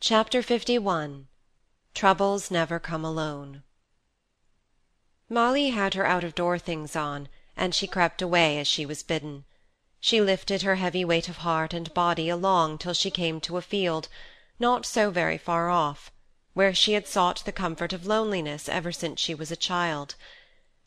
Chapter 0.00 0.42
fifty 0.44 0.78
one 0.78 1.26
Troubles 1.92 2.52
Never 2.52 2.78
Come 2.78 3.04
Alone. 3.04 3.64
Molly 5.28 5.70
had 5.70 5.94
her 5.94 6.06
out 6.06 6.22
of 6.22 6.36
door 6.36 6.56
things 6.56 6.94
on, 6.94 7.28
and 7.56 7.74
she 7.74 7.88
crept 7.88 8.22
away 8.22 8.60
as 8.60 8.68
she 8.68 8.86
was 8.86 9.02
bidden. 9.02 9.44
She 9.98 10.20
lifted 10.20 10.62
her 10.62 10.76
heavy 10.76 11.04
weight 11.04 11.28
of 11.28 11.38
heart 11.38 11.74
and 11.74 11.92
body 11.94 12.28
along 12.28 12.78
till 12.78 12.94
she 12.94 13.10
came 13.10 13.40
to 13.40 13.56
a 13.56 13.60
field, 13.60 14.06
not 14.60 14.86
so 14.86 15.10
very 15.10 15.36
far 15.36 15.68
off, 15.68 16.12
where 16.54 16.72
she 16.72 16.92
had 16.92 17.08
sought 17.08 17.44
the 17.44 17.50
comfort 17.50 17.92
of 17.92 18.06
loneliness 18.06 18.68
ever 18.68 18.92
since 18.92 19.20
she 19.20 19.34
was 19.34 19.50
a 19.50 19.56
child; 19.56 20.14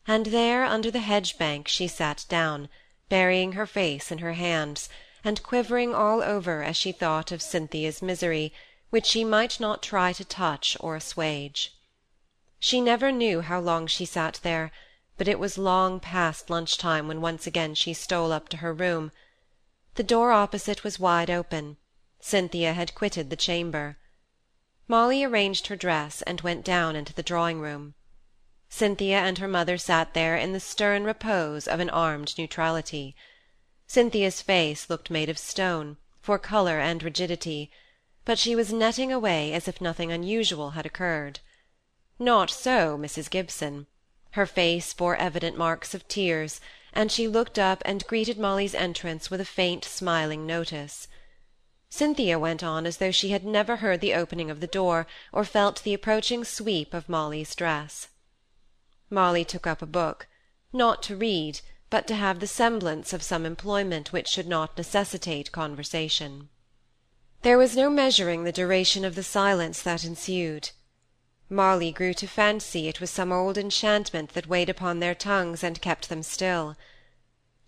and 0.06 0.24
there 0.32 0.64
under 0.64 0.90
the 0.90 1.00
hedge-bank 1.00 1.68
she 1.68 1.86
sat 1.86 2.24
down, 2.30 2.70
burying 3.10 3.52
her 3.52 3.66
face 3.66 4.10
in 4.10 4.20
her 4.20 4.32
hands, 4.32 4.88
and 5.22 5.42
quivering 5.42 5.94
all 5.94 6.22
over 6.22 6.62
as 6.62 6.78
she 6.78 6.92
thought 6.92 7.30
of 7.30 7.42
Cynthia's 7.42 8.00
misery, 8.00 8.54
which 8.92 9.06
she 9.06 9.24
might 9.24 9.58
not 9.58 9.82
try 9.82 10.12
to 10.12 10.22
touch 10.22 10.76
or 10.78 10.96
assuage. 10.96 11.74
She 12.60 12.78
never 12.78 13.10
knew 13.10 13.40
how 13.40 13.58
long 13.58 13.86
she 13.86 14.04
sat 14.04 14.38
there, 14.42 14.70
but 15.16 15.26
it 15.26 15.38
was 15.38 15.56
long 15.56 15.98
past 15.98 16.50
lunch 16.50 16.76
time 16.76 17.08
when 17.08 17.22
once 17.22 17.46
again 17.46 17.74
she 17.74 17.94
stole 17.94 18.32
up 18.32 18.50
to 18.50 18.58
her 18.58 18.74
room. 18.74 19.10
The 19.94 20.02
door 20.02 20.30
opposite 20.30 20.84
was 20.84 21.00
wide 21.00 21.30
open. 21.30 21.78
Cynthia 22.20 22.74
had 22.74 22.94
quitted 22.94 23.30
the 23.30 23.44
chamber. 23.48 23.96
Molly 24.86 25.24
arranged 25.24 25.68
her 25.68 25.76
dress 25.76 26.20
and 26.26 26.42
went 26.42 26.62
down 26.62 26.94
into 26.94 27.14
the 27.14 27.22
drawing-room. 27.22 27.94
Cynthia 28.68 29.20
and 29.20 29.38
her 29.38 29.48
mother 29.48 29.78
sat 29.78 30.12
there 30.12 30.36
in 30.36 30.52
the 30.52 30.60
stern 30.60 31.04
repose 31.04 31.66
of 31.66 31.80
an 31.80 31.88
armed 31.88 32.36
neutrality. 32.36 33.16
Cynthia's 33.86 34.42
face 34.42 34.90
looked 34.90 35.10
made 35.10 35.30
of 35.30 35.38
stone, 35.38 35.96
for 36.20 36.38
colour 36.38 36.78
and 36.78 37.02
rigidity, 37.02 37.70
but 38.24 38.38
she 38.38 38.54
was 38.54 38.72
netting 38.72 39.12
away 39.12 39.52
as 39.52 39.66
if 39.66 39.80
nothing 39.80 40.12
unusual 40.12 40.70
had 40.70 40.86
occurred. 40.86 41.40
Not 42.18 42.50
so 42.50 42.96
Mrs. 42.96 43.28
Gibson. 43.28 43.86
Her 44.32 44.46
face 44.46 44.94
bore 44.94 45.16
evident 45.16 45.58
marks 45.58 45.94
of 45.94 46.06
tears, 46.08 46.60
and 46.92 47.10
she 47.10 47.26
looked 47.26 47.58
up 47.58 47.82
and 47.84 48.06
greeted 48.06 48.38
Molly's 48.38 48.74
entrance 48.74 49.30
with 49.30 49.40
a 49.40 49.44
faint 49.44 49.84
smiling 49.84 50.46
notice. 50.46 51.08
Cynthia 51.90 52.38
went 52.38 52.62
on 52.62 52.86
as 52.86 52.96
though 52.96 53.10
she 53.10 53.30
had 53.30 53.44
never 53.44 53.76
heard 53.76 54.00
the 54.00 54.14
opening 54.14 54.50
of 54.50 54.60
the 54.60 54.66
door, 54.66 55.06
or 55.32 55.44
felt 55.44 55.82
the 55.82 55.92
approaching 55.92 56.44
sweep 56.44 56.94
of 56.94 57.08
Molly's 57.08 57.54
dress. 57.54 58.08
Molly 59.10 59.44
took 59.44 59.66
up 59.66 59.82
a 59.82 59.86
book, 59.86 60.26
not 60.72 61.02
to 61.02 61.16
read, 61.16 61.60
but 61.90 62.06
to 62.06 62.14
have 62.14 62.40
the 62.40 62.46
semblance 62.46 63.12
of 63.12 63.22
some 63.22 63.44
employment 63.44 64.12
which 64.12 64.28
should 64.28 64.48
not 64.48 64.78
necessitate 64.78 65.52
conversation. 65.52 66.48
There 67.42 67.58
was 67.58 67.76
no 67.76 67.90
measuring 67.90 68.44
the 68.44 68.52
duration 68.52 69.04
of 69.04 69.16
the 69.16 69.24
silence 69.24 69.82
that 69.82 70.04
ensued. 70.04 70.70
Molly 71.50 71.90
grew 71.90 72.14
to 72.14 72.28
fancy 72.28 72.86
it 72.86 73.00
was 73.00 73.10
some 73.10 73.32
old 73.32 73.58
enchantment 73.58 74.34
that 74.34 74.46
weighed 74.46 74.68
upon 74.68 75.00
their 75.00 75.14
tongues 75.14 75.64
and 75.64 75.82
kept 75.82 76.08
them 76.08 76.22
still. 76.22 76.76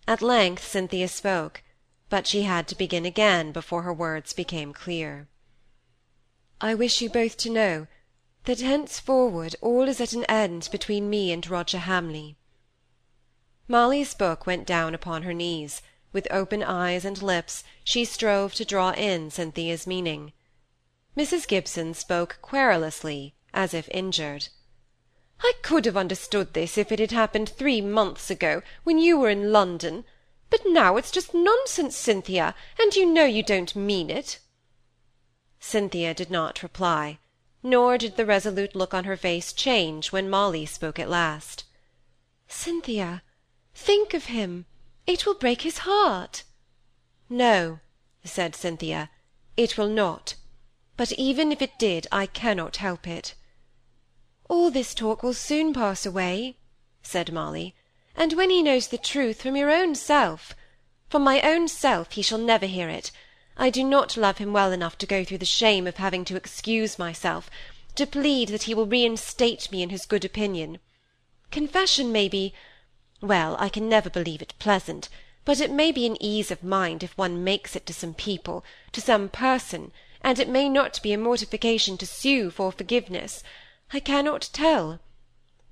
At 0.07 0.23
length 0.23 0.65
Cynthia 0.65 1.09
spoke, 1.09 1.65
but 2.09 2.29
she 2.29 2.43
had 2.43 2.69
to 2.69 2.77
begin 2.77 3.05
again 3.05 3.51
before 3.51 3.83
her 3.83 3.93
words 3.93 4.33
became 4.33 4.73
clear. 4.73 5.27
I 6.61 6.75
wish 6.75 7.03
you 7.03 7.11
both 7.11 7.37
to 7.39 7.51
know 7.51 7.89
that 8.45 8.61
henceforward 8.61 9.57
all 9.61 9.89
is 9.89 10.01
at 10.01 10.13
an 10.13 10.25
end 10.27 10.69
between 10.71 11.11
me 11.11 11.33
and 11.33 11.45
Roger 11.51 11.79
Hamley. 11.79 12.37
Molly's 13.67 14.15
book 14.15 14.47
went 14.47 14.67
down 14.67 14.95
upon 14.95 15.25
her 15.25 15.35
knees 15.35 15.83
with 16.15 16.27
open 16.31 16.63
eyes 16.63 17.05
and 17.05 17.21
lips, 17.21 17.65
she 17.85 18.07
strove 18.07 18.55
to 18.55 18.65
draw 18.65 18.93
in 18.93 19.31
Cynthia's 19.31 19.87
meaning. 19.87 20.33
Mrs. 21.15 21.47
Gibson 21.47 21.93
spoke 21.93 22.39
querulously, 22.41 23.35
as 23.53 23.75
if 23.75 23.89
injured. 23.91 24.49
I 25.41 25.53
could 25.63 25.85
have 25.85 25.97
understood 25.97 26.55
this 26.55 26.79
if 26.79 26.91
it 26.91 26.99
had 26.99 27.11
happened 27.11 27.51
three 27.51 27.81
months 27.81 28.31
ago, 28.31 28.63
when 28.85 28.99
you 28.99 29.19
were 29.19 29.29
in 29.29 29.53
London. 29.53 30.05
But 30.49 30.63
now 30.65 30.97
it's 30.97 31.11
just 31.11 31.35
nonsense, 31.35 31.97
Cynthia, 31.97 32.55
and 32.81 32.95
you 32.97 33.05
know 33.05 33.27
you 33.27 33.43
don't 33.43 33.77
mean 33.77 34.09
it. 34.09 34.39
Cynthia 35.61 36.15
did 36.15 36.31
not 36.31 36.63
reply, 36.63 37.19
nor 37.63 37.99
did 37.99 38.17
the 38.17 38.27
resolute 38.27 38.75
look 38.75 38.95
on 38.95 39.05
her 39.05 39.17
face 39.17 39.53
change 39.53 40.13
when 40.13 40.31
Molly 40.31 40.67
spoke 40.67 40.99
at 40.99 41.11
last. 41.11 41.65
Cynthia, 42.49 43.23
think 43.75 44.15
of 44.15 44.27
him. 44.27 44.67
It 45.07 45.27
will 45.27 45.35
break 45.35 45.63
his 45.63 45.79
heart. 45.79 46.45
No, 47.29 47.81
said 48.25 48.57
Cynthia, 48.57 49.11
it 49.57 49.77
will 49.77 49.89
not. 49.89 50.35
But 50.97 51.13
even 51.13 51.53
if 51.53 51.61
it 51.61 51.79
did, 51.79 52.07
I 52.13 52.27
cannot 52.27 52.77
help 52.77 53.07
it. 53.07 53.35
All 54.49 54.71
this 54.71 54.95
talk 54.95 55.23
will 55.23 55.35
soon 55.35 55.73
pass 55.75 56.07
away, 56.07 56.57
said 57.03 57.33
Molly, 57.33 57.75
and 58.15 58.35
when 58.35 58.51
he 58.51 58.63
knows 58.63 58.89
the 58.89 58.99
truth 58.99 59.43
from 59.43 59.57
your 59.57 59.71
own 59.71 59.95
self, 59.95 60.55
from 61.09 61.23
my 61.23 61.41
own 61.43 61.69
self, 61.69 62.13
he 62.13 62.23
shall 62.23 62.39
never 62.39 62.67
hear 62.67 62.89
it. 62.89 63.11
I 63.57 63.71
do 63.71 63.85
not 63.85 64.17
love 64.17 64.39
him 64.39 64.53
well 64.53 64.73
enough 64.73 64.99
to 64.99 65.07
go 65.07 65.25
through 65.25 65.39
the 65.39 65.45
shame 65.45 65.87
of 65.87 65.97
having 65.97 66.25
to 66.27 66.37
excuse 66.37 66.99
myself, 66.99 67.51
to 67.95 68.07
plead 68.07 68.49
that 68.49 68.65
he 68.65 68.75
will 68.75 68.87
reinstate 68.87 69.71
me 69.71 69.83
in 69.83 69.91
his 69.91 70.07
good 70.07 70.25
opinion. 70.25 70.79
Confession 71.51 72.11
may 72.11 72.29
be 72.29 72.53
well, 73.27 73.57
I 73.59 73.69
can 73.69 73.89
never 73.89 74.11
believe 74.11 74.43
it 74.43 74.55
pleasant, 74.59 75.09
but 75.45 75.61
it 75.61 75.71
may 75.71 75.93
be 75.93 76.07
an 76.07 76.23
ease 76.23 76.51
of 76.51 76.63
mind 76.63 77.03
if 77.03 77.17
one 77.19 77.45
makes 77.45 77.77
it 77.77 77.87
to 77.87 77.93
some 77.93 78.15
people, 78.15 78.65
to 78.93 79.01
some 79.01 79.29
person, 79.29 79.93
and 80.23 80.39
it 80.39 80.49
may 80.49 80.69
not 80.69 81.03
be 81.03 81.13
a 81.13 81.19
mortification 81.19 81.99
to 81.99 82.07
sue 82.07 82.51
for 82.51 82.73
forgiveness. 82.73 83.43
I 83.93 84.01
cannot 84.01 84.49
tell. 84.53 85.01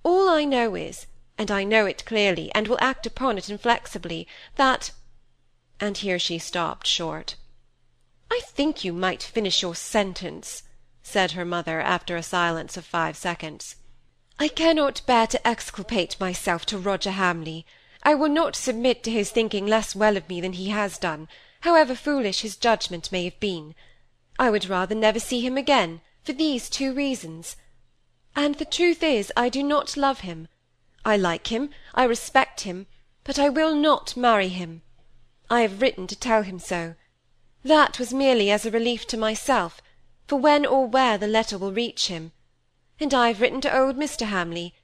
All 0.02 0.28
I 0.28 0.44
know 0.44 0.74
is, 0.74 1.06
and 1.38 1.50
I 1.50 1.64
know 1.64 1.86
it 1.86 2.04
clearly, 2.04 2.50
and 2.54 2.68
will 2.68 2.78
act 2.80 3.06
upon 3.06 3.38
it 3.38 3.48
inflexibly, 3.48 4.26
that 4.56 4.90
and 5.80 5.98
here 5.98 6.18
she 6.18 6.38
stopped 6.38 6.86
short. 6.86 7.34
I 8.30 8.40
think 8.44 8.84
you 8.84 8.92
might 8.92 9.22
finish 9.22 9.62
your 9.62 9.74
sentence, 9.74 10.62
said 11.02 11.32
her 11.32 11.44
mother, 11.44 11.80
after 11.80 12.16
a 12.16 12.22
silence 12.22 12.76
of 12.76 12.84
five 12.84 13.16
seconds. 13.16 13.74
I 14.38 14.48
cannot 14.48 15.02
bear 15.06 15.26
to 15.26 15.46
exculpate 15.46 16.18
myself 16.18 16.64
to 16.66 16.78
Roger 16.78 17.12
Hamley. 17.12 17.66
I 18.02 18.14
will 18.14 18.28
not 18.28 18.56
submit 18.56 19.02
to 19.04 19.10
his 19.10 19.30
thinking 19.30 19.66
less 19.66 19.94
well 19.94 20.16
of 20.16 20.28
me 20.28 20.40
than 20.40 20.54
he 20.54 20.70
has 20.70 20.98
done, 20.98 21.28
however 21.60 21.94
foolish 21.94 22.40
his 22.40 22.56
judgment 22.56 23.12
may 23.12 23.24
have 23.24 23.38
been. 23.38 23.74
I 24.38 24.50
would 24.50 24.68
rather 24.68 24.94
never 24.94 25.20
see 25.20 25.40
him 25.40 25.56
again, 25.56 26.00
for 26.24 26.32
these 26.32 26.68
two 26.70 26.92
reasons. 26.92 27.56
And 28.34 28.56
the 28.56 28.64
truth 28.64 29.02
is, 29.02 29.30
I 29.36 29.48
do 29.48 29.62
not 29.62 29.96
love 29.96 30.20
him. 30.20 30.48
I 31.04 31.16
like 31.16 31.48
him, 31.48 31.70
I 31.94 32.04
respect 32.04 32.62
him, 32.62 32.86
but 33.24 33.38
I 33.38 33.48
will 33.48 33.74
not 33.74 34.16
marry 34.16 34.48
him. 34.48 34.82
I 35.50 35.60
have 35.60 35.82
written 35.82 36.06
to 36.06 36.16
tell 36.16 36.42
him 36.42 36.58
so. 36.58 36.94
That 37.62 37.98
was 37.98 38.14
merely 38.14 38.50
as 38.50 38.64
a 38.64 38.70
relief 38.70 39.06
to 39.08 39.16
myself, 39.16 39.80
for 40.26 40.36
when 40.36 40.64
or 40.64 40.86
where 40.86 41.18
the 41.18 41.28
letter 41.28 41.58
will 41.58 41.72
reach 41.72 42.06
him, 42.06 42.32
and 43.00 43.14
I 43.14 43.28
have 43.28 43.40
written 43.40 43.60
to 43.62 43.76
old 43.76 43.96
Mr. 43.96 44.26
Hamley. 44.26 44.74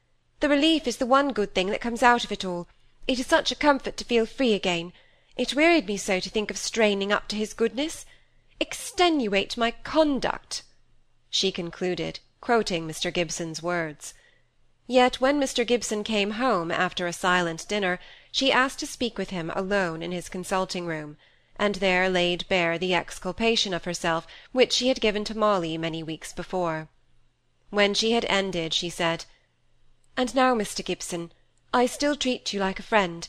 The 0.40 0.48
relief 0.48 0.86
is 0.86 0.96
the 0.96 1.06
one 1.06 1.32
good 1.32 1.54
thing 1.54 1.68
that 1.68 1.80
comes 1.80 2.02
out 2.02 2.24
of 2.24 2.32
it 2.32 2.44
all. 2.44 2.68
It 3.06 3.18
is 3.18 3.26
such 3.26 3.50
a 3.50 3.56
comfort 3.56 3.96
to 3.96 4.04
feel 4.04 4.26
free 4.26 4.54
again. 4.54 4.92
It 5.36 5.54
wearied 5.54 5.86
me 5.86 5.96
so 5.96 6.20
to 6.20 6.30
think 6.30 6.50
of 6.50 6.58
straining 6.58 7.12
up 7.12 7.28
to 7.28 7.36
his 7.36 7.54
goodness. 7.54 8.06
Extenuate 8.60 9.56
my 9.56 9.70
conduct, 9.70 10.62
she 11.30 11.52
concluded, 11.52 12.20
quoting 12.40 12.88
Mr. 12.88 13.12
Gibson's 13.12 13.62
words. 13.62 14.14
Yet 14.86 15.20
when 15.20 15.40
Mr. 15.40 15.66
Gibson 15.66 16.02
came 16.02 16.32
home 16.32 16.70
after 16.70 17.06
a 17.06 17.12
silent 17.12 17.68
dinner, 17.68 18.00
she 18.32 18.50
asked 18.50 18.78
to 18.80 18.86
speak 18.86 19.18
with 19.18 19.30
him 19.30 19.50
alone 19.54 20.02
in 20.02 20.12
his 20.12 20.28
consulting 20.28 20.86
room, 20.86 21.16
and 21.56 21.76
there 21.76 22.08
laid 22.08 22.48
bare 22.48 22.78
the 22.78 22.94
exculpation 22.94 23.74
of 23.74 23.84
herself 23.84 24.26
which 24.52 24.72
she 24.72 24.88
had 24.88 25.00
given 25.00 25.24
to 25.24 25.36
Molly 25.36 25.76
many 25.76 26.02
weeks 26.02 26.32
before. 26.32 26.88
When 27.70 27.94
she 27.94 28.12
had 28.12 28.24
ended, 28.26 28.72
she 28.72 28.88
said, 28.88 29.24
"And 30.16 30.34
now, 30.34 30.54
Mr. 30.54 30.84
Gibson, 30.84 31.32
I 31.72 31.86
still 31.86 32.16
treat 32.16 32.52
you 32.52 32.60
like 32.60 32.78
a 32.78 32.82
friend. 32.82 33.28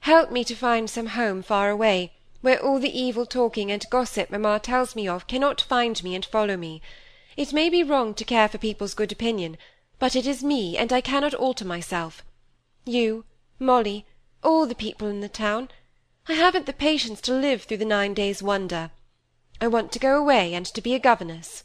Help 0.00 0.30
me 0.30 0.44
to 0.44 0.54
find 0.54 0.90
some 0.90 1.06
home 1.06 1.42
far 1.42 1.70
away, 1.70 2.12
where 2.40 2.62
all 2.62 2.78
the 2.78 2.98
evil 2.98 3.26
talking 3.26 3.70
and 3.70 3.88
gossip 3.90 4.30
mamma 4.30 4.58
tells 4.58 4.96
me 4.96 5.06
of 5.06 5.26
cannot 5.26 5.60
find 5.60 6.02
me 6.02 6.14
and 6.14 6.24
follow 6.24 6.56
me. 6.56 6.82
It 7.36 7.52
may 7.52 7.68
be 7.68 7.82
wrong 7.82 8.14
to 8.14 8.24
care 8.24 8.48
for 8.48 8.58
people's 8.58 8.94
good 8.94 9.12
opinion, 9.12 9.56
but 9.98 10.16
it 10.16 10.26
is 10.26 10.42
me, 10.42 10.76
and 10.76 10.92
I 10.92 11.00
cannot 11.00 11.34
alter 11.34 11.64
myself. 11.64 12.24
You, 12.84 13.24
Molly, 13.58 14.04
all 14.42 14.66
the 14.66 14.74
people 14.74 15.08
in 15.08 15.20
the 15.20 15.28
town. 15.28 15.70
I 16.28 16.32
haven't 16.32 16.66
the 16.66 16.72
patience 16.72 17.20
to 17.22 17.32
live 17.32 17.62
through 17.62 17.78
the 17.78 17.84
nine 17.84 18.14
days' 18.14 18.42
wonder. 18.42 18.90
I 19.60 19.68
want 19.68 19.92
to 19.92 19.98
go 19.98 20.18
away, 20.18 20.54
and 20.54 20.66
to 20.66 20.80
be 20.80 20.94
a 20.94 20.98
governess. 20.98 21.62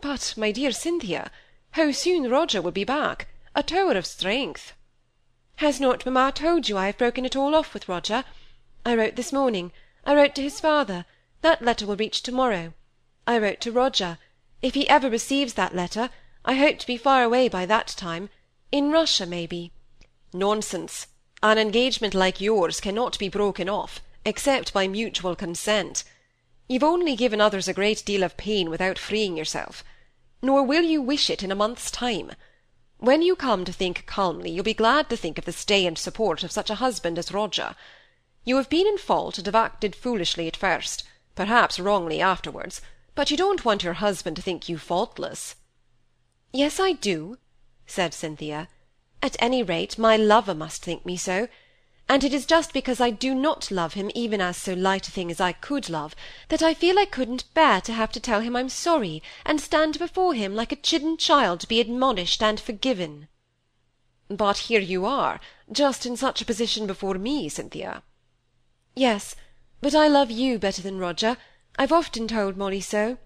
But, 0.00 0.34
my 0.36 0.50
dear 0.50 0.72
Cynthia, 0.72 1.30
how 1.72 1.92
soon 1.92 2.30
Roger 2.30 2.62
will 2.62 2.70
be 2.70 2.84
back, 2.84 3.28
a 3.54 3.62
tower 3.62 3.92
of 3.92 4.06
strength. 4.06 4.72
Has 5.56 5.78
not 5.78 6.06
mamma 6.06 6.32
told 6.34 6.68
you 6.68 6.78
I 6.78 6.86
have 6.86 6.96
broken 6.96 7.26
it 7.26 7.36
all 7.36 7.54
off 7.54 7.74
with 7.74 7.88
Roger? 7.88 8.24
I 8.84 8.94
wrote 8.94 9.16
this 9.16 9.32
morning. 9.32 9.72
I 10.04 10.14
wrote 10.14 10.34
to 10.36 10.42
his 10.42 10.58
father. 10.58 11.04
That 11.42 11.60
letter 11.60 11.86
will 11.86 11.96
reach 11.96 12.22
tomorrow. 12.22 12.72
I 13.26 13.36
wrote 13.38 13.60
to 13.60 13.72
Roger. 13.72 14.16
If 14.62 14.74
he 14.74 14.88
ever 14.88 15.10
receives 15.10 15.54
that 15.54 15.74
letter, 15.74 16.08
I 16.44 16.54
hope 16.54 16.78
to 16.78 16.86
be 16.86 16.96
far 16.96 17.22
away 17.22 17.48
by 17.48 17.66
that 17.66 17.88
time 17.88 18.30
in 18.72 18.90
Russia, 18.90 19.26
maybe. 19.26 19.72
Nonsense! 20.32 21.08
An 21.42 21.58
engagement 21.58 22.14
like 22.14 22.40
yours 22.40 22.80
cannot 22.80 23.18
be 23.18 23.28
broken 23.28 23.68
off, 23.68 24.00
except 24.24 24.72
by 24.72 24.88
mutual 24.88 25.36
consent. 25.36 26.04
You've 26.70 26.84
only 26.84 27.16
given 27.16 27.40
others 27.40 27.66
a 27.66 27.74
great 27.74 28.04
deal 28.04 28.22
of 28.22 28.36
pain 28.36 28.70
without 28.70 28.96
freeing 28.96 29.36
yourself. 29.36 29.82
Nor 30.40 30.62
will 30.62 30.84
you 30.84 31.02
wish 31.02 31.28
it 31.28 31.42
in 31.42 31.50
a 31.50 31.56
month's 31.56 31.90
time. 31.90 32.30
When 32.98 33.22
you 33.22 33.34
come 33.34 33.64
to 33.64 33.72
think 33.72 34.06
calmly, 34.06 34.52
you'll 34.52 34.62
be 34.62 34.72
glad 34.72 35.10
to 35.10 35.16
think 35.16 35.36
of 35.36 35.46
the 35.46 35.52
stay 35.52 35.84
and 35.84 35.98
support 35.98 36.44
of 36.44 36.52
such 36.52 36.70
a 36.70 36.76
husband 36.76 37.18
as 37.18 37.32
Roger. 37.32 37.74
You 38.44 38.54
have 38.54 38.70
been 38.70 38.86
in 38.86 38.98
fault 38.98 39.36
and 39.36 39.46
have 39.46 39.56
acted 39.56 39.96
foolishly 39.96 40.46
at 40.46 40.56
first, 40.56 41.02
perhaps 41.34 41.80
wrongly 41.80 42.20
afterwards, 42.20 42.80
but 43.16 43.32
you 43.32 43.36
don't 43.36 43.64
want 43.64 43.82
your 43.82 43.94
husband 43.94 44.36
to 44.36 44.42
think 44.42 44.68
you 44.68 44.78
faultless. 44.78 45.56
Yes, 46.52 46.78
I 46.78 46.92
do, 46.92 47.38
said 47.84 48.14
Cynthia. 48.14 48.68
At 49.20 49.34
any 49.40 49.64
rate, 49.64 49.98
my 49.98 50.16
lover 50.16 50.54
must 50.54 50.84
think 50.84 51.04
me 51.04 51.16
so 51.16 51.48
and 52.10 52.24
it 52.24 52.34
is 52.34 52.44
just 52.44 52.72
because 52.72 53.00
I 53.00 53.10
do 53.10 53.36
not 53.36 53.70
love 53.70 53.94
him 53.94 54.10
even 54.16 54.40
as 54.40 54.56
so 54.56 54.72
light 54.72 55.06
a 55.06 55.12
thing 55.12 55.30
as 55.30 55.40
I 55.40 55.52
could 55.52 55.88
love, 55.88 56.16
that 56.48 56.60
I 56.60 56.74
feel 56.74 56.98
I 56.98 57.04
couldn't 57.04 57.54
bear 57.54 57.80
to 57.82 57.92
have 57.92 58.10
to 58.10 58.18
tell 58.18 58.40
him 58.40 58.56
I'm 58.56 58.68
sorry, 58.68 59.22
and 59.46 59.60
stand 59.60 59.96
before 59.96 60.34
him 60.34 60.56
like 60.56 60.72
a 60.72 60.76
chidden 60.76 61.16
child 61.16 61.60
to 61.60 61.68
be 61.68 61.78
admonished 61.78 62.42
and 62.42 62.58
forgiven. 62.58 63.28
But 64.28 64.58
here 64.58 64.80
you 64.80 65.06
are, 65.06 65.38
just 65.70 66.04
in 66.04 66.16
such 66.16 66.42
a 66.42 66.44
position 66.44 66.88
before 66.88 67.14
me, 67.14 67.48
Cynthia. 67.48 68.02
Yes, 68.96 69.36
but 69.80 69.94
I 69.94 70.08
love 70.08 70.32
you 70.32 70.58
better 70.58 70.82
than 70.82 70.98
Roger. 70.98 71.36
I've 71.78 71.92
often 71.92 72.26
told 72.26 72.56
Molly 72.56 72.80
so. 72.80 73.18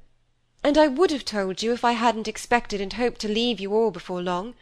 And 0.62 0.76
I 0.76 0.88
would 0.88 1.10
have 1.10 1.25
told 1.25 1.62
you 1.62 1.72
if 1.72 1.87
I 1.87 1.92
hadn't 1.92 2.28
expected 2.28 2.82
and 2.82 2.92
hoped 2.92 3.22
to 3.22 3.28
leave 3.28 3.60
you 3.60 3.72
all 3.72 3.90
before 3.90 4.20
long. 4.20 4.54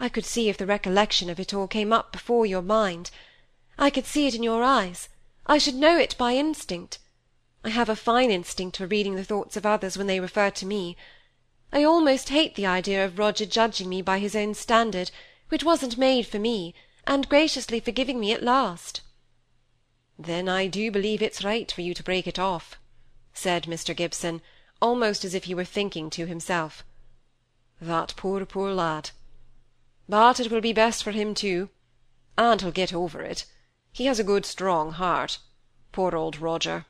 I 0.00 0.08
could 0.08 0.24
see 0.24 0.48
if 0.48 0.56
the 0.56 0.64
recollection 0.64 1.28
of 1.28 1.38
it 1.38 1.52
all 1.52 1.68
came 1.68 1.92
up 1.92 2.10
before 2.10 2.46
your 2.46 2.62
mind, 2.62 3.10
I 3.76 3.90
could 3.90 4.06
see 4.06 4.26
it 4.26 4.34
in 4.34 4.42
your 4.42 4.62
eyes. 4.62 5.08
I 5.46 5.58
should 5.58 5.74
know 5.74 5.98
it 5.98 6.16
by 6.16 6.34
instinct. 6.34 6.98
I 7.64 7.70
have 7.70 7.88
a 7.88 7.96
fine 7.96 8.30
instinct 8.30 8.76
for 8.76 8.86
reading 8.86 9.16
the 9.16 9.24
thoughts 9.24 9.56
of 9.56 9.66
others 9.66 9.98
when 9.98 10.06
they 10.06 10.20
refer 10.20 10.50
to 10.50 10.66
me. 10.66 10.96
I 11.72 11.82
almost 11.82 12.28
hate 12.28 12.54
the 12.54 12.66
idea 12.66 13.04
of 13.04 13.18
Roger 13.18 13.46
judging 13.46 13.88
me 13.88 14.00
by 14.00 14.20
his 14.20 14.36
own 14.36 14.54
standard, 14.54 15.10
which 15.48 15.64
wasn't 15.64 15.98
made 15.98 16.26
for 16.26 16.38
me, 16.38 16.74
and 17.06 17.28
graciously 17.28 17.80
forgiving 17.80 18.20
me 18.20 18.32
at 18.32 18.42
last. 18.42 19.00
Then 20.18 20.48
I 20.48 20.68
do 20.68 20.90
believe 20.90 21.20
it's 21.20 21.42
right 21.42 21.70
for 21.70 21.80
you 21.80 21.94
to 21.94 22.02
break 22.02 22.26
it 22.26 22.38
off, 22.38 22.78
said 23.32 23.64
Mr. 23.64 23.96
Gibson, 23.96 24.40
almost 24.80 25.24
as 25.24 25.34
if 25.34 25.44
he 25.44 25.54
were 25.54 25.64
thinking 25.64 26.10
to 26.10 26.26
himself. 26.26 26.84
That 27.80 28.14
poor, 28.16 28.44
poor 28.46 28.72
lad. 28.72 29.10
But 30.08 30.38
it 30.38 30.50
will 30.50 30.60
be 30.60 30.72
best 30.72 31.02
for 31.02 31.10
him 31.10 31.34
too, 31.34 31.70
and 32.38 32.60
he'll 32.60 32.70
get 32.70 32.94
over 32.94 33.20
it. 33.22 33.46
He 33.94 34.06
has 34.06 34.18
a 34.18 34.24
good 34.24 34.44
strong 34.44 34.90
heart. 34.90 35.38
Poor 35.92 36.16
old 36.16 36.40
Roger. 36.40 36.84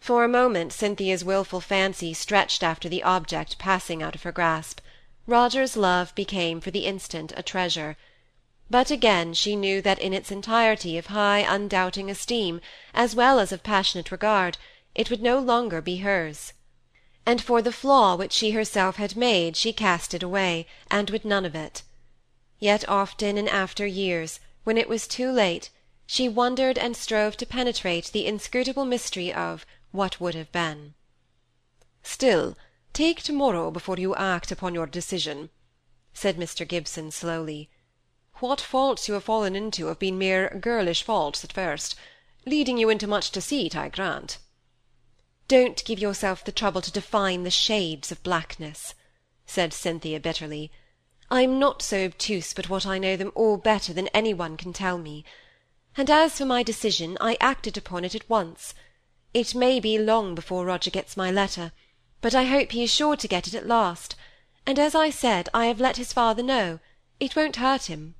For 0.00 0.24
a 0.24 0.28
moment 0.40 0.72
Cynthia's 0.72 1.24
wilful 1.24 1.60
fancy 1.60 2.12
stretched 2.12 2.64
after 2.64 2.88
the 2.88 3.04
object 3.04 3.56
passing 3.56 4.02
out 4.02 4.16
of 4.16 4.24
her 4.24 4.32
grasp. 4.32 4.80
Roger's 5.28 5.76
love 5.76 6.12
became 6.16 6.60
for 6.60 6.72
the 6.72 6.86
instant 6.86 7.32
a 7.36 7.44
treasure. 7.44 7.96
But 8.68 8.90
again 8.90 9.32
she 9.32 9.54
knew 9.54 9.80
that 9.82 10.00
in 10.00 10.12
its 10.12 10.32
entirety 10.32 10.98
of 10.98 11.06
high 11.06 11.46
undoubting 11.48 12.10
esteem, 12.10 12.60
as 12.92 13.14
well 13.14 13.38
as 13.38 13.52
of 13.52 13.62
passionate 13.62 14.10
regard, 14.10 14.58
it 14.96 15.08
would 15.08 15.22
no 15.22 15.38
longer 15.38 15.80
be 15.80 15.98
hers. 15.98 16.52
And 17.24 17.40
for 17.40 17.62
the 17.62 17.70
flaw 17.70 18.16
which 18.16 18.32
she 18.32 18.50
herself 18.50 18.96
had 18.96 19.14
made 19.14 19.56
she 19.56 19.72
cast 19.72 20.14
it 20.14 20.24
away, 20.24 20.66
and 20.90 21.10
would 21.10 21.24
none 21.24 21.44
of 21.44 21.54
it. 21.54 21.84
Yet 22.58 22.88
often 22.88 23.38
in 23.38 23.46
after 23.46 23.86
years, 23.86 24.40
when 24.64 24.76
it 24.78 24.88
was 24.88 25.06
too 25.06 25.30
late, 25.30 25.70
she 26.06 26.28
wondered 26.28 26.76
and 26.76 26.96
strove 26.96 27.36
to 27.36 27.46
penetrate 27.46 28.06
the 28.06 28.26
inscrutable 28.26 28.84
mystery 28.84 29.32
of 29.32 29.64
what 29.92 30.20
would 30.20 30.34
have 30.34 30.50
been. 30.52 30.94
Still, 32.02 32.56
take 32.92 33.22
tomorrow 33.22 33.70
before 33.70 33.96
you 33.96 34.14
act 34.14 34.50
upon 34.50 34.74
your 34.74 34.86
decision, 34.86 35.50
said 36.12 36.36
Mr. 36.36 36.66
Gibson 36.66 37.10
slowly. 37.10 37.70
What 38.40 38.60
faults 38.60 39.06
you 39.06 39.14
have 39.14 39.24
fallen 39.24 39.54
into 39.54 39.86
have 39.86 39.98
been 39.98 40.18
mere 40.18 40.48
girlish 40.60 41.02
faults 41.02 41.44
at 41.44 41.52
first, 41.52 41.94
leading 42.46 42.78
you 42.78 42.88
into 42.88 43.06
much 43.06 43.30
deceit, 43.30 43.76
I 43.76 43.88
grant. 43.88 44.38
Don't 45.46 45.84
give 45.84 45.98
yourself 45.98 46.44
the 46.44 46.52
trouble 46.52 46.80
to 46.80 46.92
define 46.92 47.42
the 47.42 47.50
shades 47.50 48.10
of 48.10 48.22
blackness, 48.22 48.94
said 49.46 49.72
Cynthia 49.72 50.20
bitterly. 50.20 50.70
I'm 51.30 51.58
not 51.58 51.80
so 51.80 52.04
obtuse 52.04 52.52
but 52.52 52.68
what 52.68 52.84
I 52.84 52.98
know 52.98 53.16
them 53.16 53.32
all 53.34 53.56
better 53.56 53.92
than 53.92 54.08
any 54.08 54.34
one 54.34 54.56
can 54.56 54.72
tell 54.72 54.98
me. 54.98 55.24
And 55.96 56.10
as 56.10 56.38
for 56.38 56.44
my 56.44 56.62
decision, 56.62 57.16
I 57.20 57.36
acted 57.40 57.76
upon 57.76 58.04
it 58.04 58.14
at 58.14 58.28
once. 58.28 58.74
It 59.32 59.54
may 59.54 59.78
be 59.78 59.98
long 59.98 60.34
before 60.34 60.64
Roger 60.64 60.90
gets 60.90 61.16
my 61.16 61.30
letter, 61.30 61.72
but 62.20 62.34
I 62.34 62.44
hope 62.44 62.72
he 62.72 62.82
is 62.82 62.90
sure 62.90 63.16
to 63.16 63.28
get 63.28 63.46
it 63.46 63.54
at 63.54 63.66
last. 63.66 64.16
And 64.66 64.78
as 64.78 64.94
I 64.94 65.10
said, 65.10 65.48
I 65.54 65.66
have 65.66 65.80
let 65.80 65.96
his 65.96 66.12
father 66.12 66.42
know. 66.42 66.80
It 67.18 67.36
won't 67.36 67.56
hurt 67.56 67.86
him. 67.86 68.14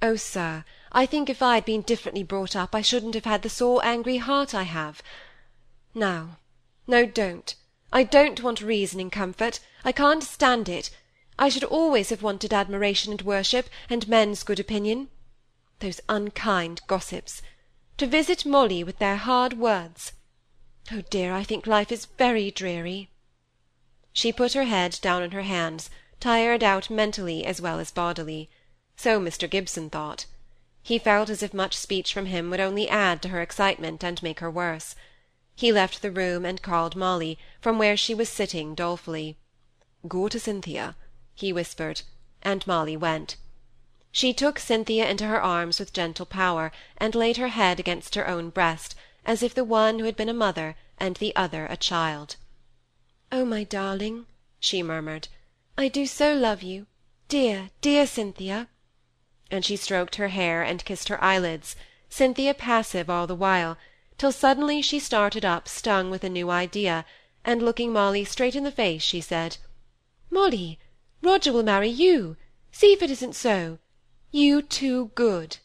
Oh, 0.00 0.16
sir, 0.16 0.64
I 0.92 1.06
think 1.06 1.28
if 1.28 1.42
I 1.42 1.56
had 1.56 1.64
been 1.64 1.82
differently 1.82 2.22
brought 2.22 2.54
up, 2.54 2.74
I 2.74 2.80
shouldn't 2.80 3.14
have 3.14 3.24
had 3.24 3.42
the 3.42 3.48
sore, 3.48 3.84
angry 3.84 4.18
heart 4.18 4.54
I 4.54 4.64
have. 4.64 5.02
Now, 5.94 6.38
no, 6.86 7.06
don't. 7.06 7.54
I 7.92 8.02
don't 8.02 8.42
want 8.42 8.60
reason 8.60 9.00
and 9.00 9.10
comfort. 9.10 9.60
I 9.84 9.92
can't 9.92 10.22
stand 10.22 10.68
it. 10.68 10.90
I 11.38 11.50
should 11.50 11.64
always 11.64 12.08
have 12.08 12.22
wanted 12.22 12.54
admiration 12.54 13.12
and 13.12 13.20
worship, 13.20 13.68
and 13.90 14.08
men's 14.08 14.42
good 14.42 14.58
opinion. 14.58 15.08
Those 15.80 16.00
unkind 16.08 16.80
gossips! 16.86 17.42
To 17.98 18.06
visit 18.06 18.46
Molly 18.46 18.82
with 18.82 18.98
their 18.98 19.16
hard 19.16 19.52
words! 19.58 20.12
Oh 20.90 21.02
dear, 21.10 21.34
I 21.34 21.44
think 21.44 21.66
life 21.66 21.92
is 21.92 22.06
very 22.06 22.50
dreary. 22.50 23.10
She 24.14 24.32
put 24.32 24.54
her 24.54 24.64
head 24.64 24.98
down 25.02 25.22
on 25.22 25.32
her 25.32 25.42
hands, 25.42 25.90
tired 26.20 26.64
out 26.64 26.88
mentally 26.88 27.44
as 27.44 27.60
well 27.60 27.78
as 27.80 27.90
bodily. 27.90 28.48
So 28.96 29.20
Mr. 29.20 29.48
Gibson 29.48 29.90
thought. 29.90 30.24
He 30.82 30.98
felt 30.98 31.28
as 31.28 31.42
if 31.42 31.52
much 31.52 31.76
speech 31.76 32.14
from 32.14 32.26
him 32.26 32.48
would 32.48 32.60
only 32.60 32.88
add 32.88 33.20
to 33.20 33.28
her 33.28 33.42
excitement 33.42 34.02
and 34.02 34.22
make 34.22 34.40
her 34.40 34.50
worse. 34.50 34.96
He 35.54 35.70
left 35.70 36.00
the 36.00 36.10
room 36.10 36.46
and 36.46 36.62
called 36.62 36.96
Molly, 36.96 37.38
from 37.60 37.78
where 37.78 37.96
she 37.96 38.14
was 38.14 38.30
sitting 38.30 38.74
dolefully. 38.74 39.36
Go 40.08 40.28
to 40.28 40.40
Cynthia 40.40 40.96
he 41.36 41.52
whispered, 41.52 42.00
and 42.40 42.66
Molly 42.66 42.96
went. 42.96 43.36
She 44.10 44.32
took 44.32 44.58
Cynthia 44.58 45.06
into 45.06 45.26
her 45.26 45.42
arms 45.42 45.78
with 45.78 45.92
gentle 45.92 46.24
power, 46.24 46.72
and 46.96 47.14
laid 47.14 47.36
her 47.36 47.48
head 47.48 47.78
against 47.78 48.14
her 48.14 48.26
own 48.26 48.48
breast, 48.48 48.94
as 49.26 49.42
if 49.42 49.52
the 49.54 49.62
one 49.62 49.98
who 49.98 50.06
had 50.06 50.16
been 50.16 50.30
a 50.30 50.32
mother 50.32 50.76
and 50.96 51.16
the 51.16 51.36
other 51.36 51.66
a 51.66 51.76
child. 51.76 52.36
"Oh, 53.30 53.44
my 53.44 53.64
darling," 53.64 54.24
she 54.58 54.82
murmured, 54.82 55.28
"I 55.76 55.88
do 55.88 56.06
so 56.06 56.32
love 56.32 56.62
you, 56.62 56.86
dear, 57.28 57.68
dear 57.82 58.06
Cynthia!" 58.06 58.70
And 59.50 59.62
she 59.62 59.76
stroked 59.76 60.16
her 60.16 60.28
hair 60.28 60.62
and 60.62 60.86
kissed 60.86 61.08
her 61.08 61.22
eyelids, 61.22 61.76
Cynthia 62.08 62.54
passive 62.54 63.10
all 63.10 63.26
the 63.26 63.34
while, 63.34 63.76
till 64.16 64.32
suddenly 64.32 64.80
she 64.80 64.98
started 64.98 65.44
up 65.44 65.68
stung 65.68 66.10
with 66.10 66.24
a 66.24 66.30
new 66.30 66.48
idea, 66.48 67.04
and 67.44 67.60
looking 67.62 67.92
Molly 67.92 68.24
straight 68.24 68.56
in 68.56 68.64
the 68.64 68.72
face, 68.72 69.02
she 69.02 69.20
said, 69.20 69.58
"Molly! 70.30 70.78
Roger 71.22 71.50
will 71.50 71.62
marry 71.62 71.88
you. 71.88 72.36
See 72.70 72.92
if 72.92 73.00
it 73.00 73.10
isn't 73.10 73.34
so. 73.34 73.78
You 74.30 74.60
too 74.60 75.12
good." 75.14 75.56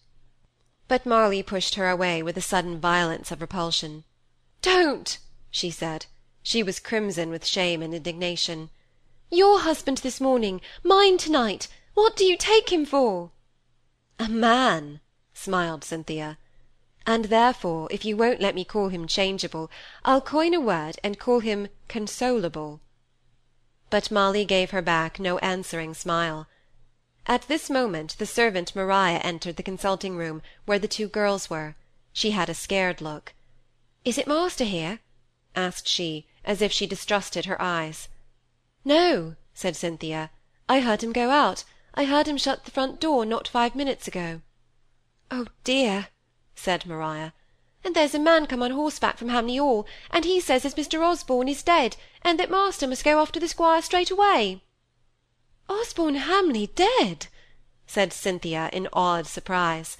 But 0.87 1.05
Molly 1.05 1.43
pushed 1.43 1.75
her 1.75 1.89
away 1.89 2.23
with 2.23 2.37
a 2.37 2.41
sudden 2.41 2.79
violence 2.79 3.31
of 3.31 3.41
repulsion. 3.41 4.05
"Don't!" 4.61 5.17
she 5.49 5.69
said. 5.69 6.05
She 6.41 6.63
was 6.63 6.79
crimson 6.79 7.29
with 7.29 7.45
shame 7.45 7.81
and 7.81 7.93
indignation. 7.93 8.69
"Your 9.29 9.59
husband 9.59 9.97
this 9.97 10.21
morning, 10.21 10.61
mine 10.83 11.17
to-night. 11.17 11.67
What 11.95 12.15
do 12.15 12.23
you 12.23 12.37
take 12.37 12.71
him 12.71 12.85
for?" 12.85 13.31
"A 14.19 14.29
man," 14.29 15.01
smiled 15.33 15.83
Cynthia. 15.83 16.37
"And 17.05 17.25
therefore, 17.25 17.89
if 17.91 18.05
you 18.05 18.15
won't 18.15 18.39
let 18.39 18.55
me 18.55 18.63
call 18.63 18.87
him 18.87 19.05
changeable, 19.05 19.69
I'll 20.05 20.21
coin 20.21 20.53
a 20.53 20.61
word 20.61 20.97
and 21.03 21.19
call 21.19 21.41
him 21.41 21.67
consolable 21.89 22.79
but 23.91 24.09
Molly 24.09 24.45
gave 24.45 24.71
her 24.71 24.81
back 24.81 25.19
no 25.19 25.37
answering 25.39 25.93
smile. 25.93 26.47
At 27.27 27.43
this 27.43 27.69
moment 27.69 28.15
the 28.17 28.25
servant 28.25 28.75
Maria 28.75 29.19
entered 29.19 29.57
the 29.57 29.69
consulting 29.71 30.15
room 30.15 30.41
where 30.65 30.79
the 30.79 30.87
two 30.87 31.07
girls 31.07 31.49
were. 31.49 31.75
She 32.13 32.31
had 32.31 32.49
a 32.49 32.55
scared 32.55 33.01
look. 33.01 33.33
"Is 34.03 34.17
it 34.17 34.27
master 34.27 34.63
here?" 34.63 35.01
asked 35.55 35.87
she, 35.87 36.25
as 36.43 36.61
if 36.61 36.71
she 36.71 36.87
distrusted 36.87 37.45
her 37.45 37.61
eyes. 37.61 38.07
"No," 38.85 39.35
said 39.53 39.75
Cynthia. 39.75 40.31
"I 40.69 40.79
heard 40.79 41.03
him 41.03 41.11
go 41.11 41.29
out. 41.29 41.65
I 41.93 42.05
heard 42.05 42.27
him 42.27 42.37
shut 42.37 42.63
the 42.63 42.71
front 42.71 43.01
door 43.01 43.25
not 43.25 43.47
five 43.47 43.75
minutes 43.75 44.07
ago." 44.07 44.41
"Oh 45.29 45.47
dear!" 45.65 46.07
said 46.55 46.85
Maria. 46.85 47.33
And 47.83 47.95
there's 47.95 48.13
a 48.13 48.19
man 48.19 48.45
come 48.45 48.61
on 48.61 48.71
horseback 48.71 49.17
from 49.17 49.29
Hamley 49.29 49.57
Hall, 49.57 49.85
and 50.09 50.25
he 50.25 50.39
says 50.39 50.65
as 50.65 50.75
Mr. 50.75 51.01
Osborne 51.01 51.47
is 51.47 51.63
dead, 51.63 51.95
and 52.21 52.39
that 52.39 52.51
master 52.51 52.87
must 52.87 53.03
go 53.03 53.19
off 53.19 53.31
to 53.31 53.39
the 53.39 53.47
squire 53.47 53.81
straight 53.81 54.11
away. 54.11 54.61
Osborne 55.67 56.15
Hamley 56.15 56.67
dead! 56.67 57.27
said 57.87 58.13
Cynthia 58.13 58.69
in 58.71 58.87
awed 58.93 59.25
surprise. 59.25 59.97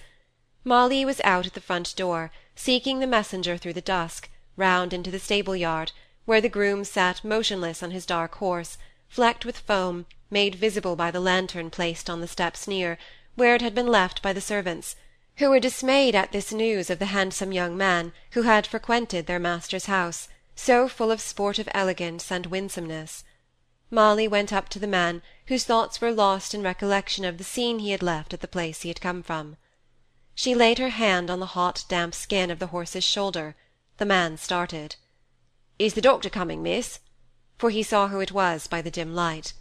Molly 0.64 1.04
was 1.04 1.20
out 1.24 1.48
at 1.48 1.54
the 1.54 1.62
front 1.62 1.96
door, 1.96 2.32
seeking 2.56 3.00
the 3.00 3.08
messenger 3.08 3.58
through 3.58 3.74
the 3.74 3.82
dusk, 3.82 4.30
round 4.56 4.94
into 4.94 5.10
the 5.10 5.20
stable 5.20 5.56
yard, 5.56 5.92
where 6.26 6.42
the 6.42 6.50
groom 6.50 6.84
sat 6.84 7.24
motionless 7.24 7.82
on 7.82 7.92
his 7.92 8.06
dark 8.06 8.36
horse, 8.36 8.78
flecked 9.10 9.44
with 9.44 9.58
foam, 9.58 10.06
made 10.30 10.56
visible 10.56 10.96
by 10.96 11.10
the 11.10 11.20
lantern 11.20 11.70
placed 11.70 12.10
on 12.10 12.22
the 12.22 12.28
steps 12.28 12.68
near, 12.68 12.98
where 13.36 13.56
it 13.56 13.62
had 13.62 13.74
been 13.74 13.88
left 13.88 14.22
by 14.22 14.32
the 14.32 14.40
servants, 14.40 14.96
who 15.42 15.50
were 15.50 15.60
dismayed 15.60 16.14
at 16.14 16.32
this 16.32 16.54
news 16.54 16.92
of 16.92 17.00
the 17.00 17.08
handsome 17.08 17.52
young 17.52 17.76
man 17.76 18.14
who 18.34 18.44
had 18.44 18.68
frequented 18.68 19.26
their 19.26 19.40
master's 19.40 19.88
house, 19.88 20.28
so 20.56 20.88
full 20.88 21.10
of 21.10 21.20
sportive 21.20 21.68
elegance 21.74 22.32
and 22.32 22.46
winsomeness. 22.46 23.24
Molly 23.90 24.28
went 24.28 24.54
up 24.54 24.70
to 24.70 24.78
the 24.78 24.86
man, 24.86 25.20
whose 25.48 25.64
thoughts 25.64 26.00
were 26.00 26.12
lost 26.12 26.54
in 26.54 26.62
recollection 26.62 27.26
of 27.26 27.40
the 27.40 27.44
scene 27.44 27.80
he 27.80 27.90
had 27.90 28.04
left 28.04 28.36
at 28.36 28.42
the 28.42 28.48
place 28.48 28.84
he 28.84 28.90
had 28.90 29.02
come 29.02 29.24
from. 29.24 29.58
She 30.36 30.54
laid 30.54 30.78
her 30.78 30.90
hand 30.90 31.32
on 31.32 31.40
the 31.40 31.58
hot 31.58 31.86
damp 31.90 32.14
skin 32.14 32.52
of 32.52 32.60
the 32.60 32.68
horse's 32.68 33.04
shoulder. 33.04 33.56
The 33.98 34.06
man 34.06 34.38
started. 34.38 34.96
"Is 35.80 35.96
the 35.96 36.02
doctor 36.02 36.30
coming, 36.30 36.62
miss?" 36.62 37.00
for 37.58 37.72
he 37.72 37.82
saw 37.82 38.10
who 38.10 38.20
it 38.20 38.32
was 38.32 38.68
by 38.68 38.84
the 38.84 38.92
dim 38.92 39.16
light. 39.16 39.54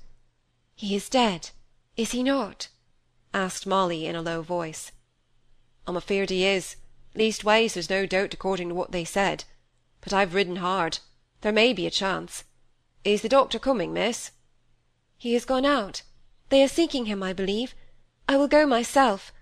"He 0.75 0.94
is 0.94 1.08
dead, 1.08 1.49
is 1.96 2.10
he 2.10 2.22
not?" 2.22 2.68
asked 3.32 3.66
Molly 3.66 4.04
in 4.04 4.14
a 4.14 4.20
low 4.20 4.42
voice. 4.42 4.92
"I'm 5.90 5.97
afeard 5.97 6.30
he 6.30 6.47
is; 6.47 6.76
leastways 7.16 7.75
there's 7.75 7.90
no 7.90 8.06
doubt 8.06 8.32
according 8.32 8.68
to 8.68 8.76
what 8.76 8.92
they 8.92 9.04
said. 9.04 9.42
But 10.00 10.12
I've 10.12 10.35
ridden 10.35 10.54
hard; 10.56 11.00
there 11.40 11.50
may 11.50 11.73
be 11.73 11.85
a 11.85 11.90
chance. 11.90 12.44
Is 13.02 13.23
the 13.23 13.28
doctor 13.28 13.59
coming, 13.59 13.92
miss?" 13.92 14.30
"He 15.18 15.32
has 15.35 15.44
gone 15.44 15.66
out. 15.66 16.02
They 16.49 16.62
are 16.62 16.68
seeking 16.68 17.06
him, 17.06 17.25
I 17.25 17.32
believe. 17.32 17.75
I 18.28 18.37
will 18.37 18.47
go 18.47 18.66
myself. 18.68 19.32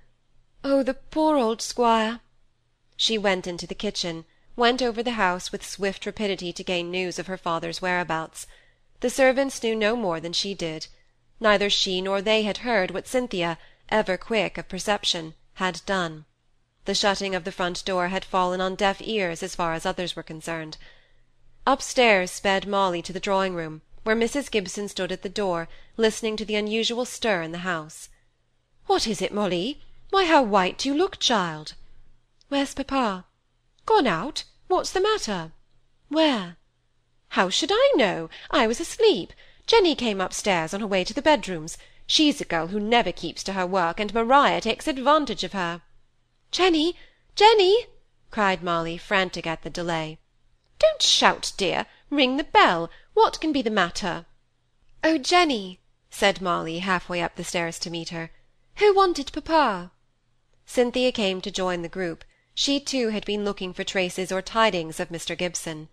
Oh, 0.65 0.83
the 0.83 0.95
poor 0.95 1.37
old 1.37 1.61
squire!" 1.61 2.21
She 2.97 3.19
went 3.19 3.47
into 3.47 3.67
the 3.67 3.75
kitchen, 3.75 4.25
went 4.57 4.81
over 4.81 5.03
the 5.03 5.21
house 5.21 5.53
with 5.53 5.67
swift 5.67 6.07
rapidity 6.07 6.51
to 6.55 6.65
gain 6.65 6.91
news 6.91 7.19
of 7.19 7.27
her 7.27 7.37
father's 7.37 7.83
whereabouts. 7.83 8.47
The 9.01 9.11
servants 9.11 9.63
knew 9.63 9.77
no 9.77 9.95
more 9.95 10.19
than 10.19 10.33
she 10.33 10.55
did. 10.55 10.87
Neither 11.41 11.69
she 11.69 12.01
nor 12.01 12.23
they 12.23 12.45
had 12.45 12.59
heard 12.65 12.91
what 12.91 13.07
Cynthia, 13.07 13.59
ever 13.91 14.17
quick 14.17 14.57
of 14.57 14.67
perception, 14.71 15.35
had 15.57 15.83
done. 15.85 16.25
The 16.89 16.95
shutting 16.95 17.35
of 17.35 17.45
the 17.45 17.53
front 17.53 17.85
door 17.85 18.09
had 18.09 18.25
fallen 18.25 18.63
on 18.63 18.75
deaf 18.75 19.03
ears 19.03 19.43
as 19.43 19.55
far 19.55 19.75
as 19.75 19.85
others 19.85 20.17
were 20.17 20.23
concerned. 20.23 20.79
Upstairs 21.67 22.31
sped 22.31 22.67
Molly 22.67 23.03
to 23.03 23.13
the 23.13 23.21
drawing 23.21 23.55
room, 23.55 23.83
where 24.05 24.17
Mrs. 24.17 24.51
Gibson 24.51 24.89
stood 24.89 25.13
at 25.13 25.21
the 25.21 25.29
door, 25.29 25.69
listening 25.99 26.35
to 26.39 26.47
the 26.47 26.55
unusual 26.55 27.05
stir 27.05 27.43
in 27.43 27.53
the 27.53 27.59
house. 27.59 28.09
"What 28.87 29.07
is 29.07 29.21
it, 29.21 29.35
Molly? 29.35 29.83
Why, 30.09 30.25
how 30.25 30.43
white 30.43 30.87
you 30.87 30.95
look, 30.95 31.19
child!" 31.19 31.75
"Where's 32.49 32.73
papa?" 32.73 33.27
"Gone 33.85 34.07
out? 34.07 34.45
What's 34.69 34.91
the 34.91 35.03
matter?" 35.03 35.53
"Where?" 36.09 36.57
"How 37.37 37.51
should 37.51 37.71
I 37.71 37.93
know? 37.97 38.31
I 38.51 38.67
was 38.67 38.81
asleep. 38.81 39.35
Jenny 39.67 39.95
came 39.95 40.23
upstairs 40.23 40.73
on 40.73 40.81
her 40.81 40.87
way 40.87 41.05
to 41.05 41.13
the 41.13 41.21
bedrooms. 41.21 41.77
She's 42.07 42.41
a 42.41 42.47
girl 42.47 42.69
who 42.69 42.81
never 42.81 43.13
keeps 43.13 43.43
to 43.43 43.53
her 43.53 43.67
work, 43.67 44.01
and 44.01 44.15
Maria 44.15 44.63
takes 44.63 44.89
advantage 44.89 45.45
of 45.45 45.53
her." 45.53 45.83
"Jenny! 46.51 46.97
Jenny!" 47.37 47.89
cried 48.31 48.63
Molly, 48.63 48.97
frantic 48.97 49.47
at 49.47 49.61
the 49.65 49.69
delay. 49.69 50.19
"Don't 50.79 51.03
shout, 51.03 51.53
dear. 51.59 51.85
Ring 52.09 52.39
the 52.39 52.45
bell. 52.45 52.89
What 53.13 53.39
can 53.39 53.53
be 53.53 53.61
the 53.61 53.69
matter?" 53.69 54.25
"Oh, 55.05 55.19
Jenny!" 55.19 55.79
said 56.09 56.41
Molly, 56.41 56.79
half-way 56.79 57.21
up 57.21 57.37
the 57.37 57.45
stairs 57.45 57.79
to 57.81 57.91
meet 57.91 58.09
her. 58.09 58.31
"Who 58.77 58.95
wanted 58.95 59.31
papa?" 59.31 59.93
Cynthia 60.65 61.13
came 61.13 61.43
to 61.43 61.51
join 61.51 61.83
the 61.83 61.89
group. 61.91 62.25
She 62.55 62.81
too 62.81 63.11
had 63.11 63.27
been 63.27 63.45
looking 63.45 63.75
for 63.75 63.85
traces 63.85 64.33
or 64.33 64.41
tidings 64.41 64.99
of 64.99 65.11
Mr. 65.11 65.37
Gibson. 65.37 65.91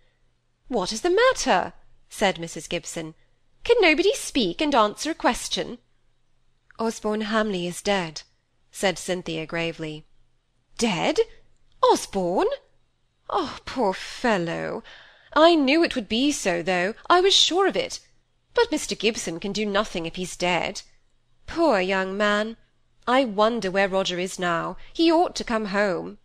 "What 0.68 0.90
is 0.90 1.02
the 1.02 1.10
matter?" 1.10 1.74
said 2.08 2.36
Mrs. 2.36 2.66
Gibson. 2.66 3.14
"Can 3.62 3.76
nobody 3.82 4.14
speak 4.14 4.62
and 4.62 4.74
answer 4.74 5.10
a 5.10 5.14
question?" 5.14 5.80
"Osborne 6.78 7.24
Hamley 7.28 7.66
is 7.66 7.82
dead," 7.82 8.22
said 8.72 8.98
Cynthia 8.98 9.44
gravely. 9.44 10.06
"Dead? 10.78 11.18
Osborne? 11.82 12.50
Oh, 13.30 13.58
poor 13.64 13.94
fellow! 13.94 14.82
I 15.32 15.54
knew 15.54 15.82
it 15.82 15.94
would 15.94 16.06
be 16.06 16.30
so, 16.30 16.62
though, 16.62 16.92
I 17.08 17.18
was 17.22 17.32
sure 17.32 17.66
of 17.66 17.76
it. 17.78 17.98
But 18.52 18.70
Mr. 18.70 18.92
Gibson 18.98 19.40
can 19.40 19.52
do 19.52 19.64
nothing 19.64 20.04
if 20.04 20.16
he's 20.16 20.36
dead. 20.36 20.82
Poor 21.46 21.80
young 21.80 22.14
man! 22.18 22.58
I 23.08 23.24
wonder 23.24 23.70
where 23.70 23.88
Roger 23.88 24.18
is 24.18 24.38
now. 24.38 24.76
He 24.92 25.10
ought 25.10 25.34
to 25.36 25.44
come 25.44 25.64
home." 25.72 26.18